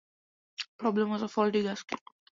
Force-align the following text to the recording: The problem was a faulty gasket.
The 0.57 0.65
problem 0.79 1.11
was 1.11 1.21
a 1.21 1.27
faulty 1.27 1.61
gasket. 1.61 1.99